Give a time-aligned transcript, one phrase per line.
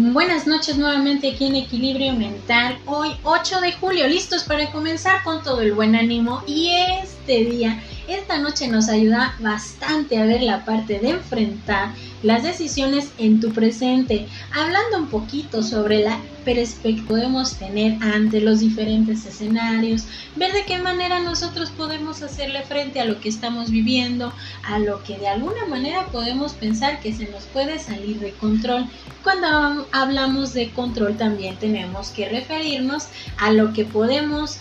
[0.00, 2.78] Buenas noches nuevamente aquí en Equilibrio Mental.
[2.86, 6.70] Hoy 8 de julio, listos para comenzar con todo el buen ánimo y
[7.02, 11.92] este día esta noche nos ayuda bastante a ver la parte de enfrentar
[12.22, 18.40] las decisiones en tu presente, hablando un poquito sobre la perspectiva que podemos tener ante
[18.40, 20.04] los diferentes escenarios,
[20.36, 25.02] ver de qué manera nosotros podemos hacerle frente a lo que estamos viviendo, a lo
[25.02, 28.86] que de alguna manera podemos pensar que se nos puede salir de control.
[29.22, 34.58] Cuando hablamos de control también tenemos que referirnos a lo que podemos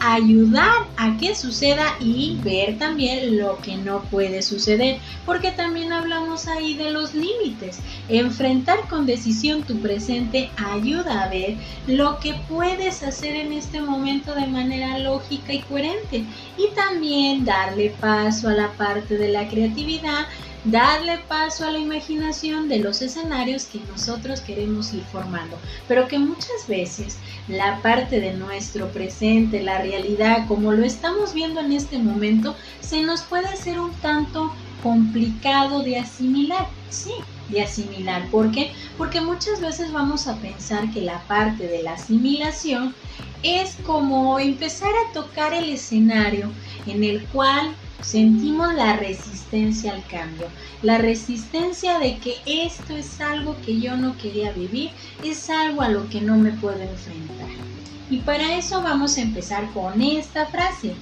[0.00, 6.46] ayudar a que suceda y ver también lo que no puede suceder, porque también hablamos
[6.48, 7.78] ahí de los límites.
[8.08, 14.34] Enfrentar con decisión tu presente ayuda a ver lo que puedes hacer en este momento
[14.34, 16.24] de manera lógica y coherente
[16.56, 20.26] y también darle paso a la parte de la creatividad
[20.64, 25.58] darle paso a la imaginación de los escenarios que nosotros queremos ir formando,
[25.88, 27.16] pero que muchas veces
[27.48, 33.02] la parte de nuestro presente, la realidad, como lo estamos viendo en este momento, se
[33.02, 34.52] nos puede hacer un tanto
[34.82, 37.12] complicado de asimilar, sí,
[37.48, 38.28] de asimilar.
[38.30, 38.72] ¿Por qué?
[38.96, 42.94] Porque muchas veces vamos a pensar que la parte de la asimilación
[43.42, 46.50] es como empezar a tocar el escenario
[46.86, 50.48] en el cual sentimos la resistencia al cambio,
[50.82, 54.90] la resistencia de que esto es algo que yo no quería vivir,
[55.22, 57.48] es algo a lo que no me puedo enfrentar.
[58.10, 60.94] Y para eso vamos a empezar con esta frase.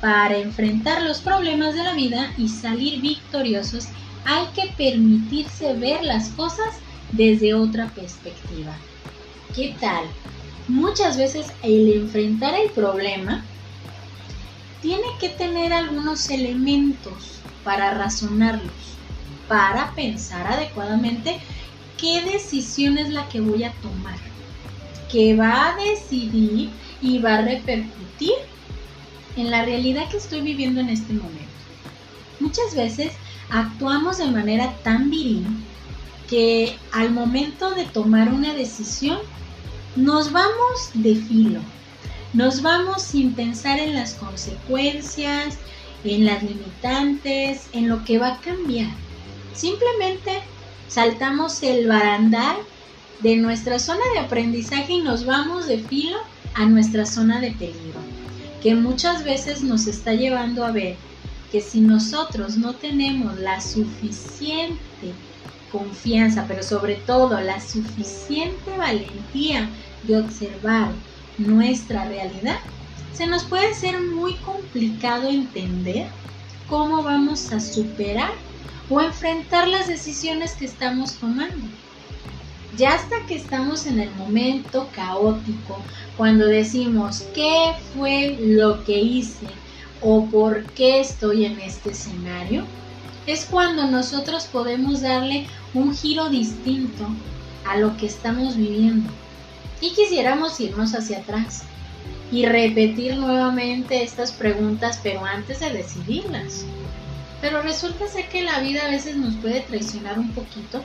[0.00, 3.88] Para enfrentar los problemas de la vida y salir victoriosos
[4.24, 6.74] hay que permitirse ver las cosas
[7.12, 8.76] desde otra perspectiva.
[9.54, 10.04] ¿Qué tal?
[10.68, 13.44] Muchas veces el enfrentar el problema
[14.82, 18.72] tiene que tener algunos elementos para razonarlos,
[19.48, 21.38] para pensar adecuadamente
[21.98, 24.18] qué decisión es la que voy a tomar,
[25.10, 26.70] que va a decidir
[27.00, 28.34] y va a repercutir
[29.36, 31.44] en la realidad que estoy viviendo en este momento.
[32.40, 33.12] Muchas veces
[33.50, 35.46] actuamos de manera tan viril
[36.28, 39.18] que al momento de tomar una decisión
[39.94, 41.60] nos vamos de filo,
[42.36, 45.56] nos vamos sin pensar en las consecuencias,
[46.04, 48.90] en las limitantes, en lo que va a cambiar.
[49.54, 50.42] Simplemente
[50.86, 52.56] saltamos el barandal
[53.20, 56.18] de nuestra zona de aprendizaje y nos vamos de filo
[56.52, 58.00] a nuestra zona de peligro,
[58.62, 60.96] que muchas veces nos está llevando a ver
[61.50, 64.76] que si nosotros no tenemos la suficiente
[65.72, 69.70] confianza, pero sobre todo la suficiente valentía
[70.02, 70.90] de observar,
[71.38, 72.58] nuestra realidad,
[73.12, 76.08] se nos puede ser muy complicado entender
[76.68, 78.32] cómo vamos a superar
[78.90, 81.66] o enfrentar las decisiones que estamos tomando.
[82.76, 85.78] Ya hasta que estamos en el momento caótico,
[86.16, 89.46] cuando decimos qué fue lo que hice
[90.02, 92.64] o por qué estoy en este escenario,
[93.26, 97.08] es cuando nosotros podemos darle un giro distinto
[97.64, 99.10] a lo que estamos viviendo
[99.80, 101.64] y quisiéramos irnos hacia atrás
[102.32, 106.64] y repetir nuevamente estas preguntas, pero antes de decidirlas.
[107.40, 110.82] Pero resulta ser que la vida a veces nos puede traicionar un poquito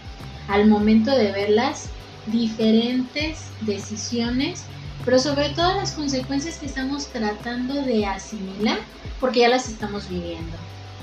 [0.48, 1.90] al momento de ver las
[2.28, 4.64] diferentes decisiones,
[5.06, 8.78] pero sobre todo las consecuencias que estamos tratando de asimilar,
[9.20, 10.58] porque ya las estamos viviendo.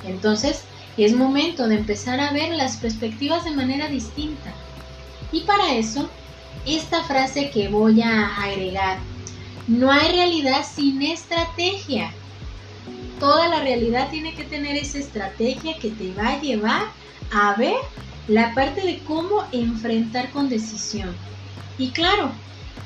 [0.04, 0.62] Entonces,
[0.97, 4.53] es momento de empezar a ver las perspectivas de manera distinta.
[5.32, 6.09] Y para eso
[6.67, 8.99] esta frase que voy a agregar.
[9.67, 12.13] No hay realidad sin estrategia.
[13.21, 16.87] Toda la realidad tiene que tener esa estrategia que te va a llevar
[17.33, 17.77] a ver
[18.29, 21.15] la parte de cómo enfrentar con decisión.
[21.79, 22.31] Y claro,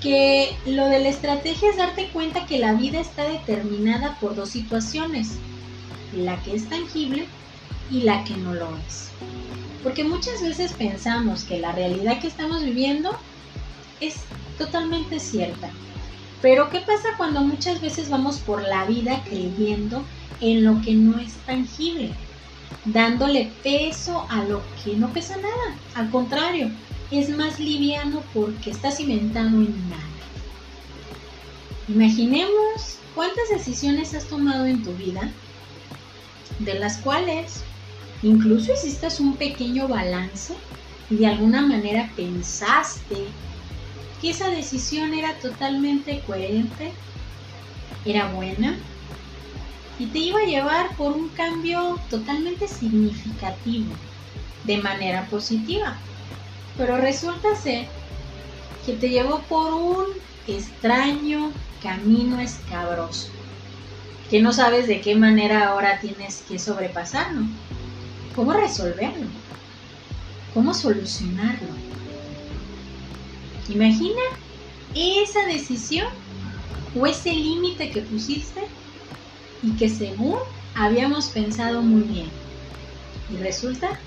[0.01, 4.51] que lo de la estrategia es darte cuenta que la vida está determinada por dos
[4.51, 5.37] situaciones,
[6.17, 7.27] la que es tangible
[7.91, 9.11] y la que no lo es.
[9.83, 13.17] Porque muchas veces pensamos que la realidad que estamos viviendo
[14.03, 14.17] es
[14.59, 15.71] totalmente cierta.
[16.41, 20.03] Pero ¿qué pasa cuando muchas veces vamos por la vida creyendo
[20.41, 22.13] en lo que no es tangible?
[22.85, 25.77] Dándole peso a lo que no pesa nada.
[25.95, 26.71] Al contrario,
[27.13, 30.03] es más liviano porque está cimentado en nada.
[31.89, 35.31] Imaginemos cuántas decisiones has tomado en tu vida,
[36.59, 37.63] de las cuales
[38.23, 40.55] incluso hiciste un pequeño balance
[41.11, 43.27] y de alguna manera pensaste
[44.23, 46.93] que esa decisión era totalmente coherente,
[48.05, 48.79] era buena
[49.99, 53.93] y te iba a llevar por un cambio totalmente significativo,
[54.65, 55.99] de manera positiva.
[56.79, 57.89] Pero resulta ser
[58.87, 60.07] que te llevó por un
[60.47, 61.51] extraño
[61.83, 63.29] camino escabroso,
[64.31, 67.43] que no sabes de qué manera ahora tienes que sobrepasarlo,
[68.37, 69.27] cómo resolverlo,
[70.55, 72.02] cómo solucionarlo.
[73.73, 74.21] Imagina
[74.95, 76.09] esa decisión
[76.99, 78.61] o ese límite que pusiste
[79.63, 80.37] y que según
[80.75, 82.29] habíamos pensado muy bien.
[83.33, 83.99] Y resulta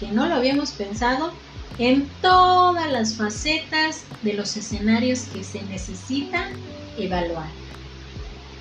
[0.00, 1.34] que no lo habíamos pensado
[1.78, 6.52] en todas las facetas de los escenarios que se necesitan
[6.96, 7.50] evaluar.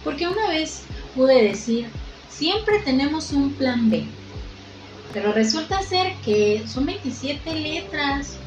[0.04, 0.82] Porque una vez
[1.16, 1.88] pude decir,
[2.30, 4.06] siempre tenemos un plan B,
[5.14, 8.38] pero resulta ser que son 27 letras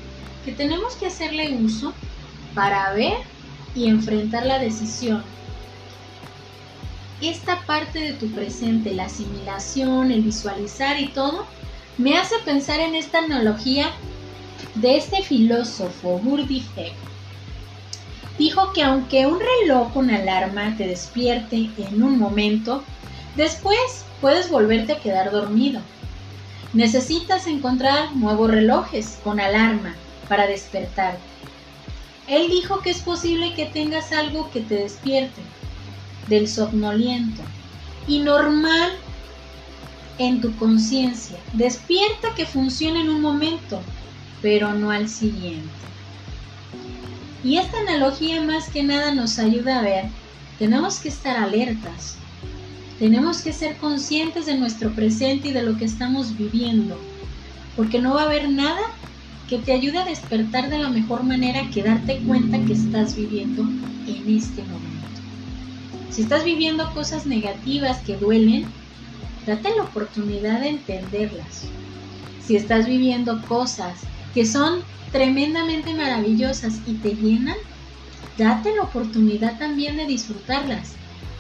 [0.45, 1.93] que tenemos que hacerle uso
[2.55, 3.19] para ver
[3.75, 5.23] y enfrentar la decisión.
[7.21, 11.47] Esta parte de tu presente, la asimilación, el visualizar y todo,
[11.97, 13.91] me hace pensar en esta analogía
[14.75, 16.93] de este filósofo Gurdjieff.
[18.39, 22.83] Dijo que aunque un reloj con alarma te despierte en un momento,
[23.37, 25.81] después puedes volverte a quedar dormido.
[26.73, 29.95] Necesitas encontrar nuevos relojes con alarma
[30.29, 31.19] para despertar.
[32.27, 35.43] Él dijo que es posible que tengas algo que te despierte
[36.29, 37.43] del somnoliento
[38.07, 38.93] y normal
[40.19, 41.39] en tu conciencia.
[41.53, 43.81] Despierta que funcione en un momento,
[44.41, 45.69] pero no al siguiente.
[47.43, 50.05] Y esta analogía más que nada nos ayuda a ver,
[50.59, 52.17] tenemos que estar alertas,
[52.99, 56.99] tenemos que ser conscientes de nuestro presente y de lo que estamos viviendo,
[57.77, 58.81] porque no va a haber nada
[59.49, 63.63] que te ayude a despertar de la mejor manera que darte cuenta que estás viviendo
[63.63, 65.21] en este momento.
[66.11, 68.67] Si estás viviendo cosas negativas que duelen,
[69.47, 71.67] date la oportunidad de entenderlas.
[72.41, 74.03] Si estás viviendo cosas
[74.33, 74.81] que son
[75.13, 77.57] tremendamente maravillosas y te llenan,
[78.39, 80.95] date la oportunidad también de disfrutarlas,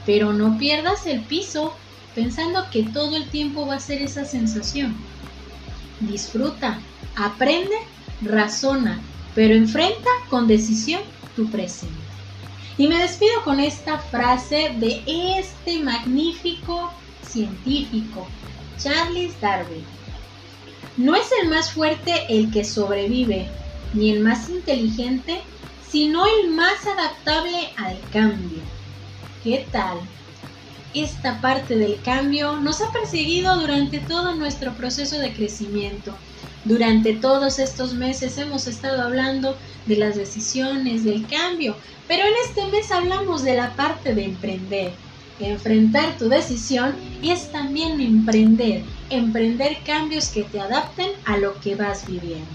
[0.06, 1.74] pero no pierdas el piso
[2.14, 4.94] pensando que todo el tiempo va a ser esa sensación.
[6.00, 6.80] Disfruta,
[7.16, 7.76] aprende
[8.22, 9.00] razona,
[9.34, 11.02] pero enfrenta con decisión
[11.36, 11.94] tu presente.
[12.76, 15.02] Y me despido con esta frase de
[15.38, 16.92] este magnífico
[17.22, 18.26] científico,
[18.78, 19.84] Charles Darwin.
[20.96, 23.48] No es el más fuerte el que sobrevive,
[23.92, 25.40] ni el más inteligente,
[25.88, 28.58] sino el más adaptable al cambio.
[29.42, 29.98] ¿Qué tal?
[30.94, 36.14] Esta parte del cambio nos ha perseguido durante todo nuestro proceso de crecimiento
[36.64, 39.54] durante todos estos meses hemos estado hablando
[39.84, 41.76] de las decisiones, del cambio,
[42.08, 44.92] pero en este mes hablamos de la parte de emprender.
[45.40, 51.74] Enfrentar tu decisión y es también emprender, emprender cambios que te adapten a lo que
[51.74, 52.46] vas viviendo.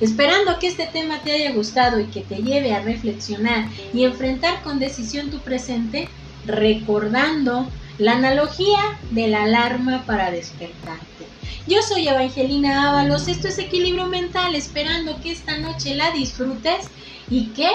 [0.00, 4.62] Esperando que este tema te haya gustado y que te lleve a reflexionar y enfrentar
[4.62, 6.08] con decisión tu presente,
[6.46, 11.26] recordando la analogía de la alarma para despertarte.
[11.66, 16.88] Yo soy Evangelina Ábalos, esto es Equilibrio Mental, esperando que esta noche la disfrutes
[17.30, 17.68] y que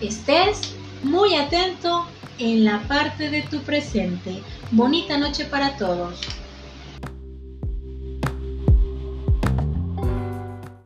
[0.00, 2.06] estés muy atento
[2.38, 4.42] en la parte de tu presente.
[4.70, 6.20] Bonita noche para todos.